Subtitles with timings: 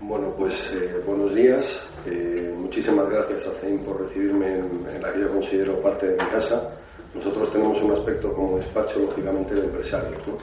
[0.00, 1.82] Bueno, pues eh, buenos días.
[2.06, 6.12] Eh, muchísimas gracias a CEIM por recibirme en, en, la que yo considero parte de
[6.12, 6.70] mi casa.
[7.12, 10.20] Nosotros tenemos un aspecto como despacho, lógicamente, de empresarios.
[10.28, 10.38] ¿no?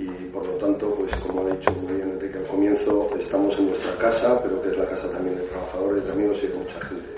[0.00, 3.66] Y por lo tanto, pues como ha dicho muy bien Enrique al comienzo, estamos en
[3.66, 6.80] nuestra casa, pero que es la casa también de trabajadores, de amigos y de mucha
[6.80, 7.08] gente.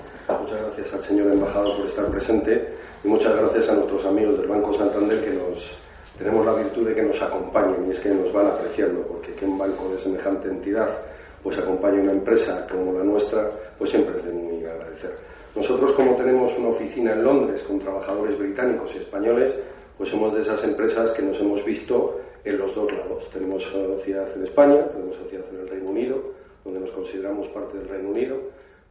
[0.41, 2.69] Muchas gracias al señor embajador por estar presente
[3.05, 5.77] y muchas gracias a nuestros amigos del Banco Santander que nos
[6.17, 9.45] tenemos la virtud de que nos acompañen y es que nos van apreciando, porque que
[9.45, 10.89] un banco de semejante entidad
[11.43, 15.17] pues acompañe una empresa como la nuestra, pues siempre es de muy agradecer.
[15.55, 19.55] Nosotros, como tenemos una oficina en Londres con trabajadores británicos y españoles,
[19.99, 23.29] pues somos de esas empresas que nos hemos visto en los dos lados.
[23.31, 26.23] Tenemos sociedad en España, tenemos sociedad en el Reino Unido,
[26.65, 28.37] donde nos consideramos parte del Reino Unido.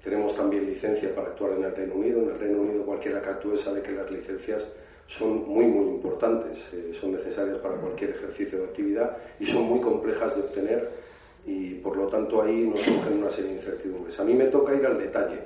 [0.03, 2.21] Tenemos también licencia para actuar en el Reino Unido.
[2.21, 4.67] En el Reino Unido cualquiera que actúe sabe que las licencias
[5.07, 9.81] son muy, muy importantes, eh, son necesarias para cualquier ejercicio de actividad y son muy
[9.81, 10.89] complejas de obtener
[11.45, 14.19] y por lo tanto ahí nos surgen una serie de incertidumbres.
[14.19, 15.39] A mí me toca ir al detalle,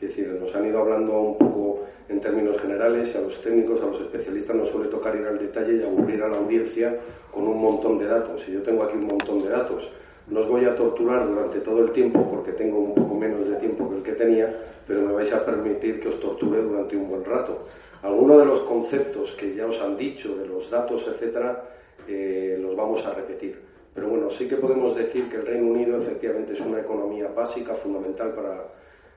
[0.00, 3.82] es decir, nos han ido hablando un poco en términos generales y a los técnicos,
[3.82, 6.96] a los especialistas nos suele tocar ir al detalle y aburrir a la audiencia
[7.32, 8.48] con un montón de datos.
[8.48, 9.90] Y yo tengo aquí un montón de datos.
[10.28, 13.56] No os voy a torturar durante todo el tiempo porque tengo un poco menos de
[13.56, 14.54] tiempo que el que tenía,
[14.86, 17.66] pero me vais a permitir que os torture durante un buen rato.
[18.02, 21.64] Algunos de los conceptos que ya os han dicho, de los datos, etcétera,
[22.06, 23.67] eh, los vamos a repetir.
[23.98, 27.74] Pero bueno, sí que podemos decir que el Reino Unido efectivamente es una economía básica,
[27.74, 28.68] fundamental para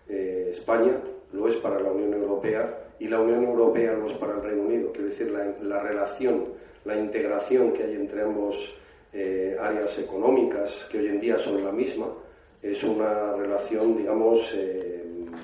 [0.09, 0.99] eh, España,
[1.33, 4.63] lo es para la Unión Europea y la Unión Europea lo es para el Reino
[4.63, 4.91] Unido.
[4.91, 6.45] Quiero decir, la, la relación,
[6.85, 8.75] la integración que hay entre ambos
[9.13, 12.07] eh, áreas económicas, que hoy en día son la misma,
[12.59, 15.03] es una relación, digamos, eh,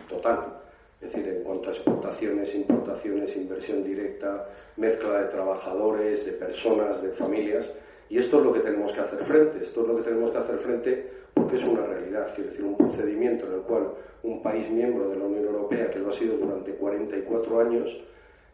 [0.09, 0.61] total.
[0.99, 7.09] Es decir, en cuanto a exportaciones, importaciones, inversión directa, mezcla de trabajadores, de personas, de
[7.09, 7.71] familias.
[8.09, 9.63] Y esto es lo que tenemos que hacer frente.
[9.63, 12.33] Esto es lo que tenemos que hacer frente porque es una realidad.
[12.33, 13.91] Quiero decir, un procedimiento en el cual
[14.23, 18.03] un país miembro de la Unión Europea, que lo ha sido durante 44 años,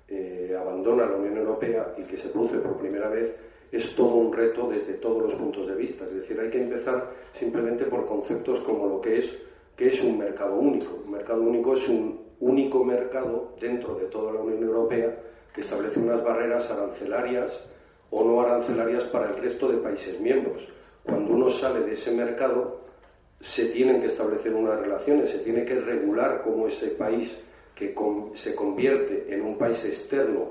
[0.08, 3.36] eh, abandona la Unión Europea y que se produce por primera vez,
[3.72, 6.06] es todo un reto desde todos los puntos de vista.
[6.06, 9.42] Es decir, hay que empezar simplemente por conceptos como lo que es,
[9.76, 11.02] que es un mercado único.
[11.06, 15.18] Un mercado único es un único mercado dentro de toda la Unión Europea
[15.54, 17.66] que establece unas barreras arancelarias
[18.16, 20.72] o no arancelarias para el resto de países miembros.
[21.04, 22.82] Cuando uno sale de ese mercado,
[23.40, 27.44] se tienen que establecer unas relaciones, se tiene que regular cómo ese país
[27.74, 27.96] que
[28.36, 30.50] se convierte en un país externo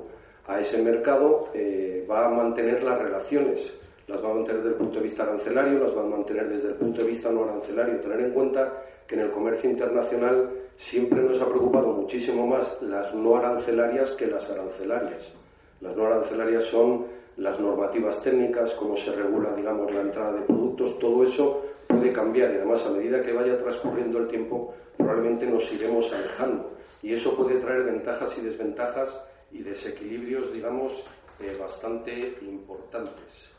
[0.49, 3.79] a ese mercado eh, va a mantener las relaciones.
[4.09, 6.69] Las va a mantener desde el punto de vista arancelario, las va a mantener desde
[6.69, 8.01] el punto de vista no arancelario.
[8.01, 8.73] Tener en cuenta
[9.07, 14.27] que en el comercio internacional siempre nos ha preocupado muchísimo más las no arancelarias que
[14.27, 15.33] las arancelarias.
[15.81, 20.99] Las no arancelarias son las normativas técnicas, cómo se regula, digamos, la entrada de productos,
[20.99, 25.71] todo eso puede cambiar y además a medida que vaya transcurriendo el tiempo probablemente nos
[25.73, 26.71] iremos alejando
[27.03, 31.05] y eso puede traer ventajas y desventajas y desequilibrios, digamos,
[31.41, 33.51] eh, bastante importantes.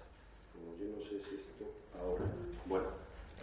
[0.80, 1.66] Yo no sé si esto
[2.00, 2.24] ahora.
[2.66, 2.86] Bueno,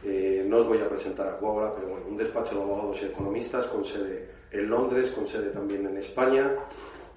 [0.04, 3.06] eh, no os voy a presentar a Cuagra, pero bueno, un despacho de abogados y
[3.06, 6.56] economistas con sede en Londres, con sede también en España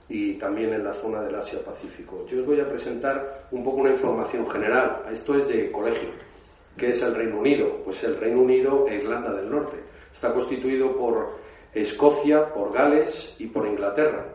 [0.10, 2.26] y también en la zona del Asia-Pacífico.
[2.28, 5.04] Yo os voy a presentar un poco una información general.
[5.12, 6.10] Esto es de colegio.
[6.78, 7.82] ¿Qué es el Reino Unido?
[7.84, 9.78] Pues el Reino Unido e Irlanda del Norte.
[10.12, 11.38] Está constituido por
[11.74, 14.26] Escocia, por Gales y por Inglaterra.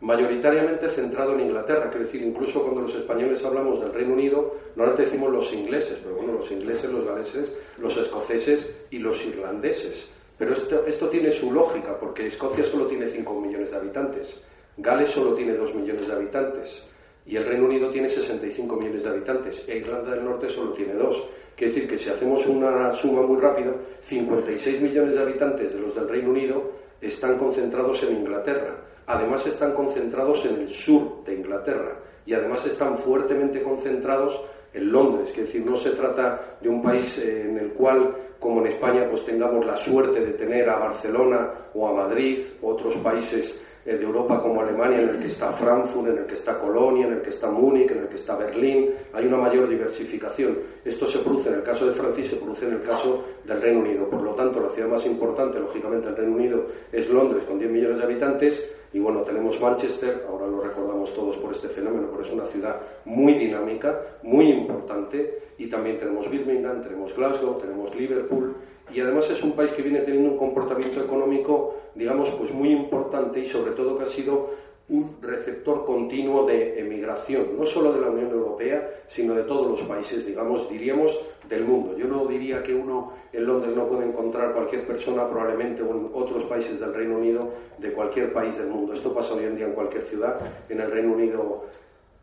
[0.00, 4.86] Mayoritariamente centrado en Inglaterra, quiero decir, incluso cuando los españoles hablamos del Reino Unido, no
[4.92, 10.10] decimos los ingleses, pero bueno, los ingleses, los galeses, los escoceses y los irlandeses.
[10.38, 14.42] Pero esto, esto tiene su lógica, porque Escocia solo tiene 5 millones de habitantes.
[14.76, 16.86] Gales solo tiene 2 millones de habitantes
[17.24, 21.28] y el Reino Unido tiene 65 millones de habitantes Irlanda del Norte solo tiene 2.
[21.56, 25.94] Quiere decir que si hacemos una suma muy rápida, 56 millones de habitantes de los
[25.94, 26.70] del Reino Unido
[27.00, 28.76] están concentrados en Inglaterra.
[29.06, 34.40] Además están concentrados en el sur de Inglaterra y además están fuertemente concentrados
[34.74, 35.30] en Londres.
[35.30, 39.06] Es decir, no se trata de un país eh, en el cual, como en España,
[39.08, 44.42] pues tengamos la suerte de tener a Barcelona o a Madrid, otros países de Europa
[44.42, 47.30] como Alemania, en el que está Frankfurt, en el que está Colonia, en el que
[47.30, 48.90] está Múnich, en el que está Berlín.
[49.12, 50.58] Hay una mayor diversificación.
[50.84, 53.62] Esto se produce en el caso de Francia y se produce en el caso del
[53.62, 54.10] Reino Unido.
[54.10, 57.70] Por lo tanto, la ciudad más importante, lógicamente, del Reino Unido es Londres, con 10
[57.70, 58.70] millones de habitantes.
[58.92, 62.80] Y bueno, tenemos Manchester, ahora lo recordamos todos por este fenómeno, pero es una ciudad
[63.04, 65.42] muy dinámica, muy importante.
[65.58, 68.56] Y también tenemos Birmingham, tenemos Glasgow, tenemos Liverpool
[68.92, 73.40] y además es un país que viene teniendo un comportamiento económico, digamos, pues muy importante
[73.40, 74.50] y sobre todo que ha sido
[74.88, 79.82] un receptor continuo de emigración, no solo de la Unión Europea, sino de todos los
[79.82, 81.96] países, digamos, diríamos, del mundo.
[81.98, 86.10] Yo no diría que uno en Londres no puede encontrar cualquier persona, probablemente o en
[86.14, 87.48] otros países del Reino Unido,
[87.78, 88.92] de cualquier país del mundo.
[88.92, 90.38] Esto pasa hoy en día en cualquier ciudad.
[90.68, 91.64] En el Reino Unido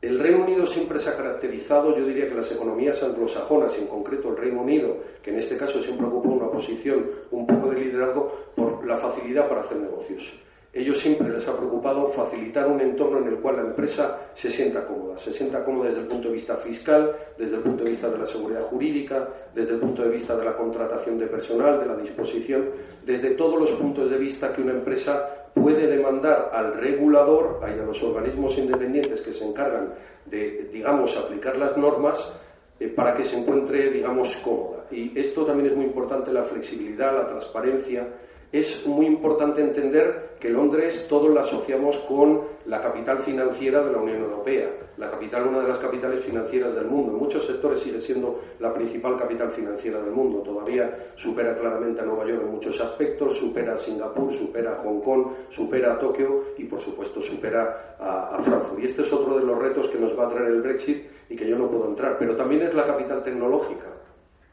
[0.03, 4.31] el Reino Unido siempre se ha caracterizado, yo diría que las economías anglosajonas, en concreto
[4.31, 8.51] el Reino Unido, que en este caso siempre ocupó una posición un poco de liderazgo,
[8.53, 10.38] por la facilidad para hacer negocios.
[10.73, 14.85] Ellos siempre les ha preocupado facilitar un entorno en el cual la empresa se sienta
[14.85, 15.17] cómoda.
[15.17, 18.17] Se sienta cómoda desde el punto de vista fiscal, desde el punto de vista de
[18.17, 21.95] la seguridad jurídica, desde el punto de vista de la contratación de personal, de la
[21.95, 22.65] disposición,
[23.05, 27.85] desde todos los puntos de vista que una empresa puede demandar al regulador, y a
[27.85, 29.94] los organismos independientes que se encargan
[30.25, 32.33] de, digamos, aplicar las normas,
[32.79, 34.85] eh, para que se encuentre, digamos, cómoda.
[34.91, 38.07] Y esto también es muy importante, la flexibilidad, la transparencia,
[38.53, 43.97] es muy importante entender que Londres todos la asociamos con la capital financiera de la
[43.97, 47.13] Unión Europea, la capital, una de las capitales financieras del mundo.
[47.13, 50.41] En muchos sectores sigue siendo la principal capital financiera del mundo.
[50.41, 55.01] Todavía supera claramente a Nueva York en muchos aspectos, supera a Singapur, supera a Hong
[55.01, 58.83] Kong, supera a Tokio y, por supuesto, supera a, a Frankfurt.
[58.83, 61.35] Y este es otro de los retos que nos va a traer el Brexit y
[61.35, 62.17] que yo no puedo entrar.
[62.19, 63.88] Pero también es la capital tecnológica.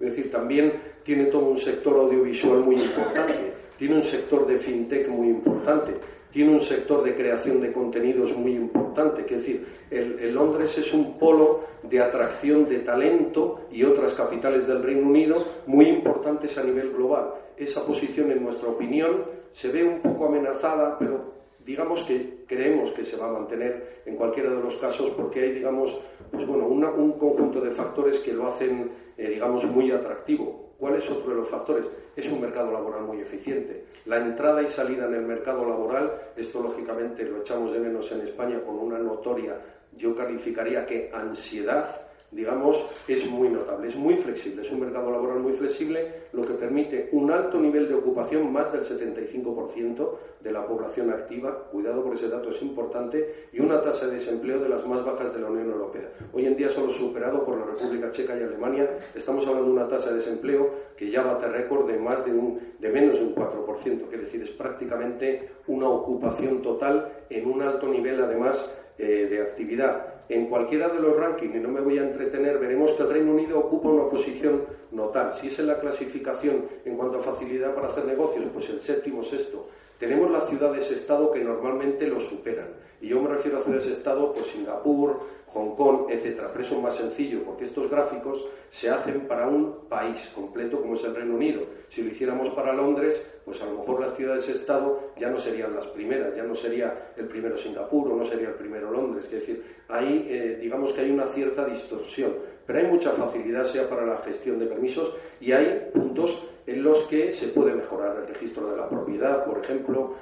[0.00, 5.08] Es decir, también tiene todo un sector audiovisual muy importante tiene un sector de fintech
[5.08, 5.94] muy importante,
[6.30, 9.22] tiene un sector de creación de contenidos muy importante.
[9.22, 14.82] Es decir, el, Londres es un polo de atracción de talento y otras capitales del
[14.82, 17.30] Reino Unido muy importantes a nivel global.
[17.56, 21.32] Esa posición, en nuestra opinión, se ve un poco amenazada, pero
[21.64, 25.52] digamos que creemos que se va a mantener en cualquiera de los casos porque hay,
[25.52, 30.69] digamos, pues bueno, un conjunto de factores que lo hacen, eh, digamos, muy atractivo.
[30.80, 31.84] ¿Cuál es otro de los factores?
[32.16, 33.84] Es un mercado laboral muy eficiente.
[34.06, 38.22] La entrada y salida en el mercado laboral, esto lógicamente lo echamos de menos en
[38.22, 39.60] España con una notoria,
[39.94, 45.40] yo calificaría que ansiedad digamos, es muy notable, es muy flexible, es un mercado laboral
[45.40, 50.10] muy flexible, lo que permite un alto nivel de ocupación, más del 75%
[50.40, 54.60] de la población activa, cuidado por ese dato es importante, y una tasa de desempleo
[54.60, 56.08] de las más bajas de la Unión Europea.
[56.32, 59.88] Hoy en día solo superado por la República Checa y Alemania, estamos hablando de una
[59.88, 63.34] tasa de desempleo que ya bate récord de más de, un, de menos de un
[63.34, 69.42] 4%, quiere decir, es prácticamente una ocupación total en un alto nivel, además, eh, de
[69.42, 73.10] actividad en cualquiera de los rankings, y no me voy a entretener, veremos que el
[73.10, 75.34] Reino Unido ocupa una posición notable.
[75.34, 79.24] Si es en la clasificación en cuanto a facilidad para hacer negocios, pues el séptimo,
[79.24, 79.66] sexto.
[80.00, 82.68] Tenemos las ciudades-estado que normalmente lo superan.
[83.02, 86.48] Y yo me refiero a ciudades-estado, pues Singapur, Hong Kong, etcétera.
[86.48, 90.94] Pero eso es más sencillo, porque estos gráficos se hacen para un país completo como
[90.94, 91.60] es el Reino Unido.
[91.90, 95.86] Si lo hiciéramos para Londres, pues a lo mejor las ciudades-estado ya no serían las
[95.88, 99.26] primeras, ya no sería el primero Singapur o no sería el primero Londres.
[99.26, 102.32] Es decir, ahí eh, digamos que hay una cierta distorsión,
[102.66, 107.02] pero hay mucha facilidad sea para la gestión de permisos y hay puntos en los
[107.04, 110.14] que se puede mejorar el registro de la propiedad, por ejemplo,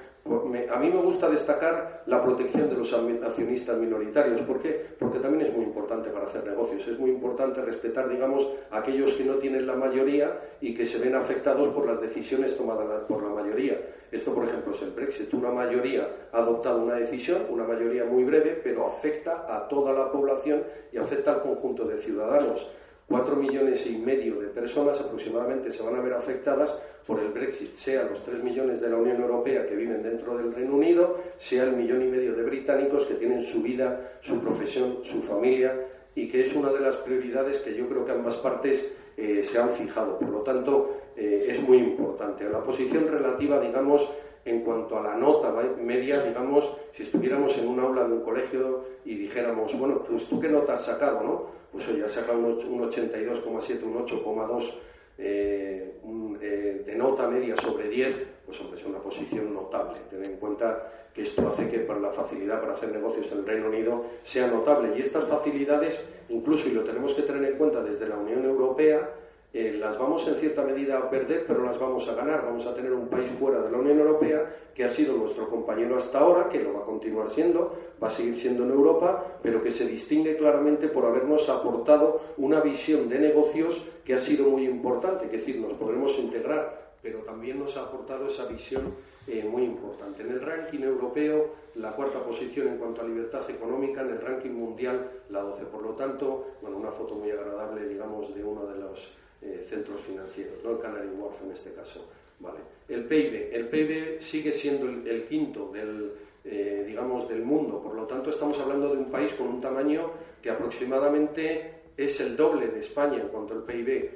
[0.71, 4.43] a mí me gusta destacar la protección de los accionistas minoritarios.
[4.43, 4.87] ¿Por qué?
[4.99, 6.87] Porque también es muy importante para hacer negocios.
[6.87, 10.99] Es muy importante respetar, digamos, a aquellos que no tienen la mayoría y que se
[10.99, 13.81] ven afectados por las decisiones tomadas por la mayoría.
[14.12, 15.33] Esto, por ejemplo, es el Brexit.
[15.33, 20.11] Una mayoría ha adoptado una decisión, una mayoría muy breve, pero afecta a toda la
[20.11, 20.62] población
[20.93, 22.71] y afecta al conjunto de ciudadanos.
[23.09, 27.75] Cuatro millones y medio de personas aproximadamente se van a ver afectadas por el Brexit,
[27.75, 31.65] sea los tres millones de la Unión Europea que viven dentro del Reino Unido, sea
[31.65, 35.75] el millón y medio de británicos que tienen su vida, su profesión, su familia
[36.15, 39.59] y que es una de las prioridades que yo creo que ambas partes eh, se
[39.59, 40.19] han fijado.
[40.19, 42.45] Por lo tanto, eh, es muy importante.
[42.45, 44.12] La posición relativa, digamos,
[44.49, 48.85] en cuanto a la nota media, digamos, si estuviéramos en un aula de un colegio
[49.05, 51.47] y dijéramos, bueno, pues tú qué nota has sacado, ¿no?
[51.71, 54.75] Pues oye, has sacado un 82,7, un 8,2
[55.19, 56.00] eh,
[56.40, 59.99] eh, de nota media sobre 10, pues hombre, es una posición notable.
[60.09, 63.47] Ten en cuenta que esto hace que para la facilidad para hacer negocios en el
[63.47, 64.97] Reino Unido sea notable.
[64.97, 69.11] Y estas facilidades, incluso, y lo tenemos que tener en cuenta desde la Unión Europea,
[69.50, 72.45] eh, las vamos en cierta medida a perder, pero las vamos a ganar.
[72.45, 75.97] Vamos a tener un país fuera de la Unión Europea que ha sido nuestro compañero
[75.97, 79.62] hasta ahora, que lo va a continuar siendo, va a seguir siendo en Europa, pero
[79.62, 84.67] que se distingue claramente por habernos aportado una visión de negocios que ha sido muy
[84.67, 85.25] importante.
[85.25, 88.95] Es decir, nos podremos integrar, pero también nos ha aportado esa visión
[89.26, 90.23] eh, muy importante.
[90.23, 94.50] En el ranking europeo, la cuarta posición en cuanto a libertad económica, en el ranking
[94.50, 95.64] mundial, la 12.
[95.64, 100.00] Por lo tanto, bueno, una foto muy agradable, digamos, de uno de los eh, centros
[100.00, 100.73] financieros, ¿no?
[100.73, 102.09] el Canary Wharf en este caso.
[102.40, 102.59] Vale.
[102.88, 106.12] El PIB, el PIB sigue siendo el, quinto del,
[106.45, 110.11] eh, digamos, del mundo, por lo tanto estamos hablando de un país con un tamaño
[110.40, 114.11] que aproximadamente es el doble de España en cuanto al PIB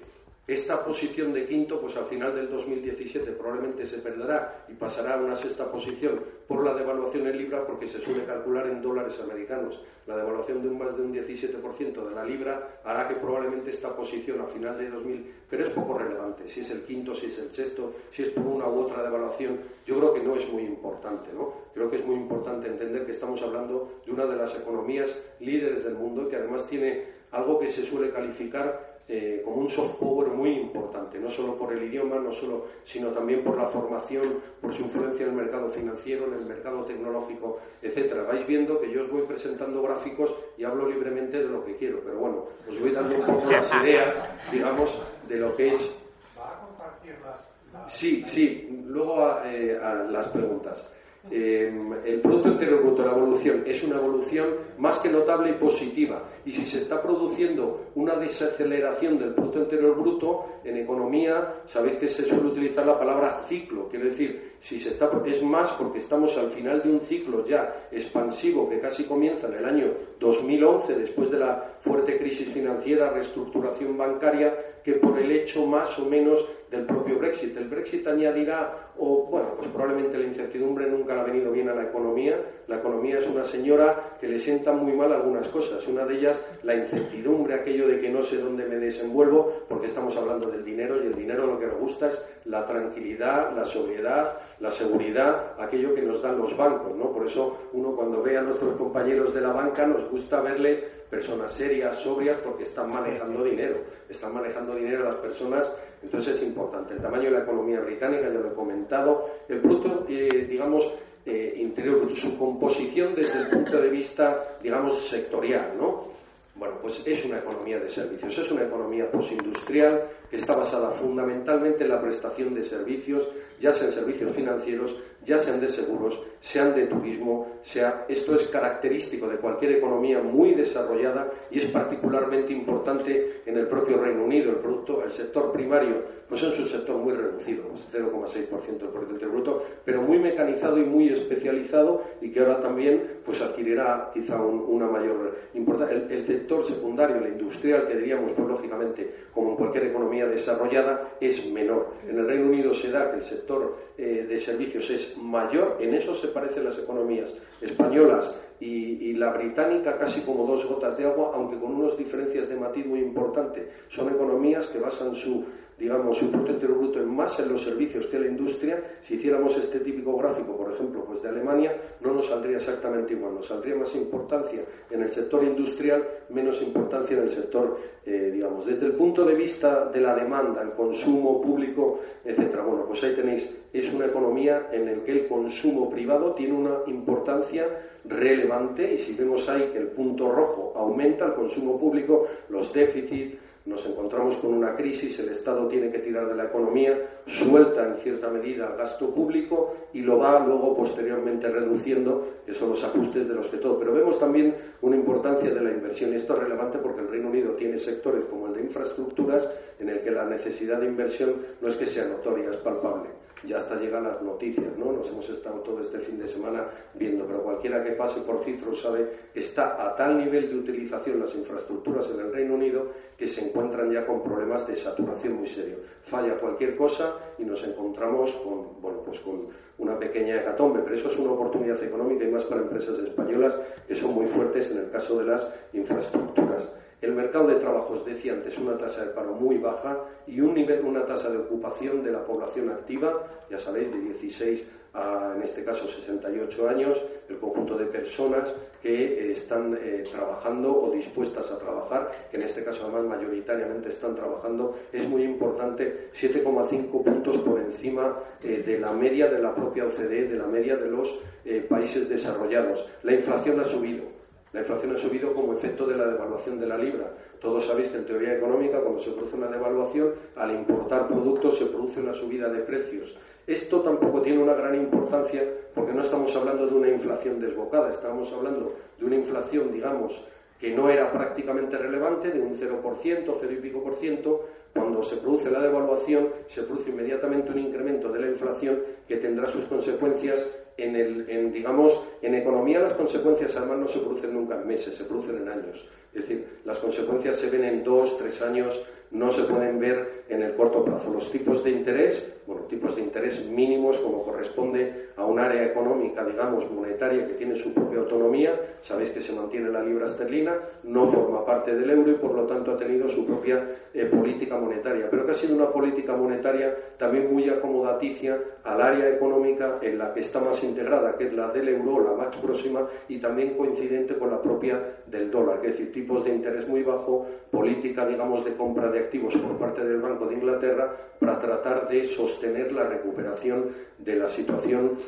[0.44, 5.22] esta posición de quinto, pues al final del 2017 probablemente se perderá y pasará a
[5.22, 9.80] una sexta posición por la devaluación en libra, porque se suele calcular en dólares americanos.
[10.04, 13.94] La devaluación de un más de un 17% de la libra hará que probablemente esta
[13.94, 17.38] posición a final de 2000, pero es poco relevante, si es el quinto, si es
[17.38, 20.64] el sexto, si es por una u otra devaluación, yo creo que no es muy
[20.64, 21.52] importante, ¿no?
[21.72, 25.84] Creo que es muy importante entender que estamos hablando de una de las economías líderes
[25.84, 29.96] del mundo y que además tiene algo que se suele calificar eh, como un soft
[29.96, 34.40] power muy importante, no solo por el idioma, no solo, sino también por la formación,
[34.60, 38.22] por su influencia en el mercado financiero, en el mercado tecnológico, etcétera.
[38.22, 42.00] Vais viendo que yo os voy presentando gráficos y hablo libremente de lo que quiero,
[42.00, 44.16] pero bueno, os voy dando un poco las ideas,
[44.50, 45.98] digamos, de lo que es.
[46.38, 47.52] ¿Va a compartir las,
[47.92, 50.88] Sí, sí, luego eh, a las preguntas.
[51.30, 54.48] Em, el Producto Interior Bruto, la evolución, es una evolución
[54.78, 56.24] más que notable y positiva.
[56.44, 62.08] Y si se está produciendo una desaceleración del Producto Interior Bruto en economía, sabéis que
[62.08, 63.88] se suele utilizar la palabra ciclo.
[63.88, 67.86] Quiere decir, si se está, es más porque estamos al final de un ciclo ya
[67.92, 73.96] expansivo que casi comienza en el año 2011, después de la fuerte crisis financiera, reestructuración
[73.96, 77.56] bancaria, que por el hecho más o menos del propio Brexit.
[77.56, 81.74] El Brexit añadirá, o bueno, pues probablemente la incertidumbre nunca le ha venido bien a
[81.74, 82.40] la economía.
[82.66, 85.86] La economía es una señora que le sienta muy mal algunas cosas.
[85.86, 90.16] Una de ellas, la incertidumbre, aquello de que no sé dónde me desenvuelvo, porque estamos
[90.16, 94.40] hablando del dinero y el dinero lo que nos gusta es la tranquilidad, la sobriedad,
[94.58, 97.12] la seguridad, aquello que nos dan los bancos, ¿no?
[97.12, 101.52] Por eso uno cuando ve a nuestros compañeros de la banca nos gusta verles personas
[101.52, 105.70] serias, sobrias, porque están manejando dinero, están manejando dinero las personas,
[106.02, 106.94] entonces es importante.
[106.94, 110.92] El tamaño de la economía británica, ya lo he comentado, el bruto, eh, digamos,
[111.24, 116.12] eh, interior, su composición desde el punto de vista, digamos, sectorial, ¿no?
[116.56, 120.02] Bueno, pues es una economía de servicios, es una economía posindustrial
[120.32, 125.68] está basada fundamentalmente en la prestación de servicios, ya sean servicios financieros, ya sean de
[125.68, 131.66] seguros, sean de turismo, sea esto es característico de cualquier economía muy desarrollada y es
[131.66, 134.50] particularmente importante en el propio Reino Unido.
[134.50, 139.28] El producto, el sector primario, pues es un sector muy reducido, 0,6% pues del Producto
[139.28, 144.86] Bruto, pero muy mecanizado y muy especializado y que ahora también pues adquirirá quizá una
[144.86, 145.96] mayor importancia.
[145.96, 151.14] El, el, sector secundario, el industrial, que diríamos pues lógicamente como en cualquier economía desarrollada,
[151.20, 151.94] es menor.
[152.08, 155.94] En el Reino Unido se da que el sector eh, de servicios es mayor, en
[155.94, 161.32] eso se parecen las economías españolas y, la británica casi como dos gotas de agua,
[161.34, 163.68] aunque con unas diferencias de matiz muy importante.
[163.88, 165.44] Son economías que basan su
[165.78, 169.14] digamos, su Producto Interior Bruto en más en los servicios que en la industria, si
[169.14, 173.46] hiciéramos este típico gráfico, por ejemplo, pues de Alemania, no nos saldría exactamente igual, nos
[173.46, 178.86] saldría más importancia en el sector industrial, menos importancia en el sector, eh, digamos, desde
[178.86, 182.62] el punto de vista de la demanda, el consumo público, etcétera.
[182.62, 186.78] Bueno, pues ahí tenéis, es una economía en la que el consumo privado tiene una
[186.86, 187.66] importancia
[188.04, 193.36] relevante y si vemos ahí que el punto rojo aumenta, el consumo público, los déficits,
[193.64, 197.96] nos encontramos con una crisis, el Estado tiene que tirar de la economía, suelta en
[197.96, 203.34] cierta medida gasto público y lo va luego posteriormente reduciendo, que son los ajustes de
[203.34, 203.78] los que todo.
[203.78, 206.12] Pero vemos también una importancia de la inversión.
[206.12, 210.00] Esto es relevante porque el Reino Unido tiene sectores como el de infraestructuras en el
[210.00, 214.04] que la necesidad de inversión no es que sea notoria, es palpable ya hasta llegan
[214.04, 214.92] las noticias, ¿no?
[214.92, 218.74] Nos hemos estado todo este fin de semana viendo, pero cualquiera que pase por Cifro
[218.74, 223.28] sabe que está a tal nivel de utilización las infraestructuras en el Reino Unido que
[223.28, 225.76] se encuentran ya con problemas de saturación muy serio.
[226.04, 229.46] Falla cualquier cosa y nos encontramos con, bueno, pues con
[229.78, 233.94] una pequeña hecatombe, pero eso es una oportunidad económica y más para empresas españolas que
[233.94, 236.68] son muy fuertes en el caso de las infraestructuras.
[237.02, 240.54] El mercado de trabajo, os decía antes, una tasa de paro muy baja y un
[240.54, 245.42] nivel, una tasa de ocupación de la población activa, ya sabéis, de 16 a, en
[245.42, 251.50] este caso, 68 años, el conjunto de personas que eh, están eh, trabajando o dispuestas
[251.50, 257.38] a trabajar, que en este caso además mayoritariamente están trabajando, es muy importante, 7,5 puntos
[257.38, 261.20] por encima eh, de la media de la propia OCDE, de la media de los
[261.68, 262.88] países desarrollados.
[263.02, 264.11] La inflación ha subido.
[264.52, 267.10] La inflación ha subido como efecto de la devaluación de la libra.
[267.40, 271.66] Todos sabéis que en teoría económica, cuando se produce una devaluación, al importar productos se
[271.66, 273.16] produce una subida de precios.
[273.46, 275.42] Esto tampoco tiene una gran importancia
[275.74, 280.26] porque no estamos hablando de una inflación desbocada, estamos hablando de una inflación, digamos,
[280.60, 285.16] que no era prácticamente relevante, de un 0%, 0 y pico por ciento, cuando se
[285.16, 290.46] produce la devaluación se produce inmediatamente un incremento de la inflación que tendrá sus consecuencias
[290.76, 294.94] en, el, en, digamos, en economía las consecuencias además no se producen nunca en meses,
[294.94, 295.88] se producen en años.
[296.14, 300.42] Es decir, las consecuencias se ven en dos, tres años, no se pueden ver en
[300.42, 301.12] el corto plazo.
[301.12, 302.34] Los tipos de interés,
[302.68, 307.72] tipos de interés mínimos como corresponde a un área económica, digamos, monetaria que tiene su
[307.74, 308.58] propia autonomía.
[308.82, 310.54] Sabéis que se mantiene la libra esterlina,
[310.84, 314.56] no forma parte del euro y por lo tanto ha tenido su propia eh, política
[314.56, 319.98] monetaria, pero que ha sido una política monetaria también muy acomodaticia al área económica en
[319.98, 323.54] la que está más integrada, que es la del euro, la más próxima y también
[323.54, 328.44] coincidente con la propia del dólar, es decir, tipos de interés muy bajo, política, digamos,
[328.44, 332.41] de compra de activos por parte del Banco de Inglaterra para tratar de sostener
[332.72, 334.98] la recuperación de la situación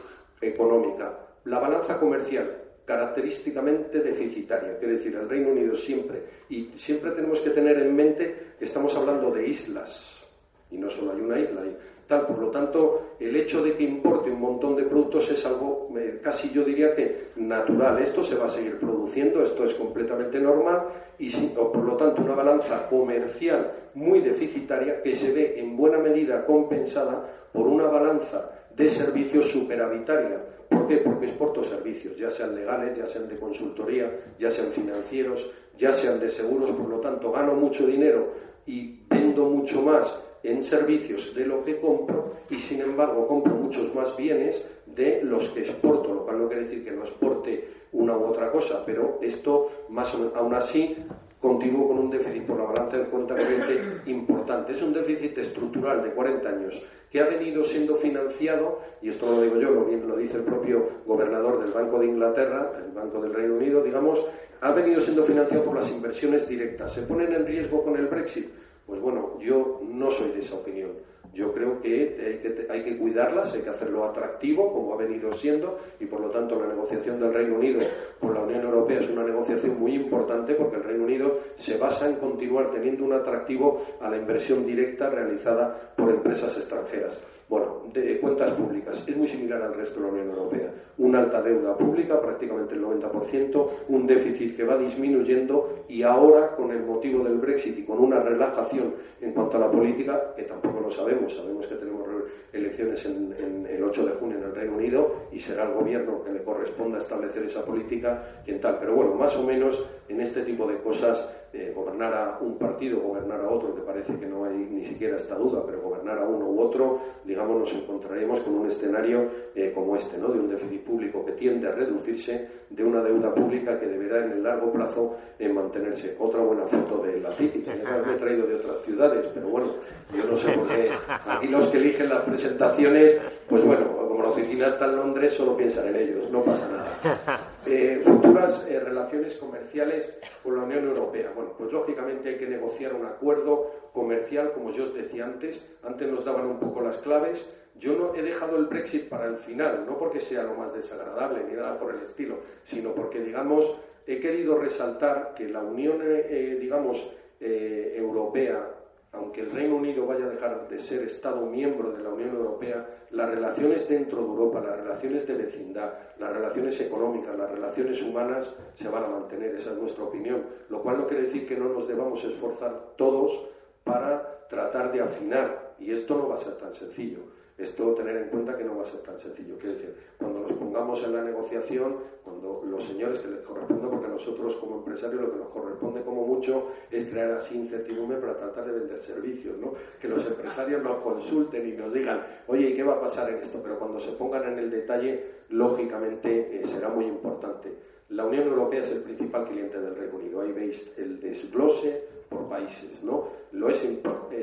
[0.40, 1.18] económica.
[1.44, 2.50] La balanza comercial,
[2.84, 8.54] característicamente deficitaria, quiere decir, el Reino Unido siempre, y siempre tenemos que tener en mente
[8.58, 10.23] que estamos hablando de islas,
[10.70, 12.26] y no solo hay una isla, hay tal.
[12.26, 16.20] Por lo tanto, el hecho de que importe un montón de productos es algo eh,
[16.22, 18.02] casi yo diría que natural.
[18.02, 20.84] Esto se va a seguir produciendo, esto es completamente normal
[21.18, 26.44] y por lo tanto una balanza comercial muy deficitaria que se ve en buena medida
[26.44, 30.40] compensada por una balanza de servicios superavitaria.
[30.68, 30.96] ¿Por qué?
[30.96, 36.18] Porque exporto servicios, ya sean legales, ya sean de consultoría, ya sean financieros, ya sean
[36.18, 38.32] de seguros, por lo tanto gano mucho dinero
[38.66, 43.94] y vendo mucho más en servicios de lo que compro y sin embargo compro muchos
[43.94, 48.16] más bienes de los que exporto, lo cual no quiere decir que no exporte una
[48.16, 50.96] u otra cosa, pero esto más o menos, aún así
[51.40, 54.72] continúo con un déficit por la balanza de cuenta corriente importante.
[54.72, 59.36] Es un déficit estructural de 40 años que ha venido siendo financiado, y esto no
[59.36, 63.20] lo digo yo, lo, lo dice el propio gobernador del Banco de Inglaterra, el Banco
[63.20, 64.26] del Reino Unido, digamos,
[64.60, 66.92] ha venido siendo financiado por las inversiones directas.
[66.92, 68.48] ¿Se ponen en riesgo con el Brexit?
[68.86, 70.92] Pues bueno, yo no soy de esa opinión.
[71.34, 76.06] Yo creo que hay, que cuidarlas, hay que hacerlo atractivo, como ha venido siendo, y
[76.06, 77.80] por lo tanto la negociación del Reino Unido
[78.20, 82.08] con la Unión Europea es una negociación muy importante porque el Reino Unido se basa
[82.08, 87.20] en continuar teniendo un atractivo a la inversión directa realizada por empresas extranjeras.
[87.48, 90.70] Bueno, de cuentas públicas es muy similar al resto de la Unión Europea.
[90.98, 96.70] Una alta deuda pública, prácticamente el 90%, un déficit que va disminuyendo y ahora, con
[96.70, 100.80] el motivo del Brexit y con una relajación en cuanto a la política, que tampoco
[100.80, 102.08] lo sabemos, sabemos que tenemos
[102.54, 106.32] elecciones en, el 8 de junio en el Reino Unido y será el gobierno que
[106.32, 108.78] le corresponda establecer esa política quien tal.
[108.78, 112.98] Pero bueno, más o menos en este tipo de cosas eh, gobernar a un partido,
[112.98, 116.26] gobernar a otro, que parece que no hay ni siquiera esta duda, pero gobernar a
[116.26, 120.32] uno u otro, digamos, nos encontraremos con un escenario eh, como este, ¿no?
[120.32, 124.32] de un déficit público que tiende a reducirse, de una deuda pública que deberá en
[124.32, 126.16] el largo plazo eh, mantenerse.
[126.18, 127.62] Otra buena foto de la City,
[128.04, 129.68] me he traído de otras ciudades, pero bueno,
[130.12, 134.28] yo no sé por qué aquí los que eligen las presentaciones, pues bueno, como la
[134.28, 137.40] oficina está en Londres, solo piensan en ellos, no pasa nada.
[138.04, 141.32] futuras relaciones comerciales con la Unión Europea.
[141.34, 145.66] Bueno, pues lógicamente hay que negociar un acuerdo comercial, como yo os decía antes.
[145.82, 147.54] Antes nos daban un poco las claves.
[147.76, 151.44] Yo no he dejado el Brexit para el final, no porque sea lo más desagradable
[151.48, 156.26] ni nada por el estilo, sino porque, digamos, he querido resaltar que la Unión, eh,
[156.28, 158.73] eh, digamos, eh, Europea
[159.14, 162.86] aunque el Reino Unido vaya a dejar de ser Estado miembro de la Unión Europea,
[163.10, 168.56] las relaciones dentro de Europa, las relaciones de vecindad, las relaciones económicas, las relaciones humanas
[168.74, 170.44] se van a mantener, esa es nuestra opinión.
[170.68, 173.48] Lo cual no quiere decir que no nos debamos esforzar todos
[173.84, 177.20] para tratar de afinar, y esto no va a ser tan sencillo.
[177.56, 179.56] Esto tener en cuenta que no va a ser tan sencillo.
[179.58, 184.06] Quiero decir, cuando nos pongamos en la negociación, cuando los señores que les corresponde, porque
[184.06, 188.36] a nosotros como empresarios lo que nos corresponde como mucho es crear así incertidumbre para
[188.36, 189.74] tratar de vender servicios, ¿no?
[190.00, 193.40] Que los empresarios nos consulten y nos digan, oye, ¿y qué va a pasar en
[193.40, 193.60] esto?
[193.62, 197.72] Pero cuando se pongan en el detalle, lógicamente eh, será muy importante.
[198.10, 200.40] La Unión Europea es el principal cliente del Reino Unido.
[200.40, 203.28] Ahí veis el desglose por países, ¿no?
[203.52, 203.84] Lo es,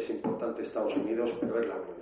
[0.09, 2.00] importante Estados Unidos, pero es la Unión.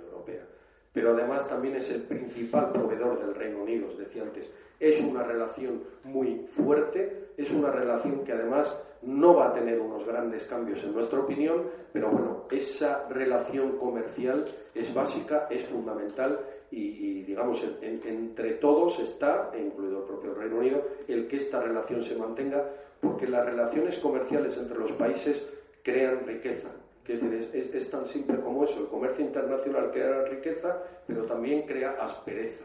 [0.92, 4.50] Pero además también es el principal proveedor del Reino Unido, os decía antes.
[4.78, 10.06] Es una relación muy fuerte, es una relación que además no va a tener unos
[10.06, 17.22] grandes cambios en nuestra opinión, pero bueno, esa relación comercial es básica, es fundamental y,
[17.22, 22.64] digamos, entre todos está, incluido el propio Reino Unido, el que esta relación se mantenga,
[23.00, 26.70] porque las relaciones comerciales entre los países crean riqueza.
[27.12, 28.80] Es, decir, es, tan simple como eso.
[28.80, 32.64] El comercio internacional crea riqueza, pero también crea aspereza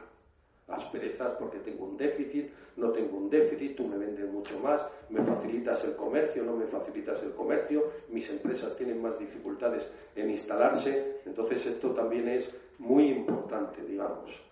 [0.68, 5.22] asperezas porque tengo un déficit, no tengo un déficit, tú me vendes mucho más, me
[5.22, 11.22] facilitas el comercio, no me facilitas el comercio, mis empresas tienen más dificultades en instalarse,
[11.26, 14.44] entonces esto también es muy importante, digamos.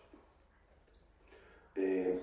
[1.76, 2.20] Eh,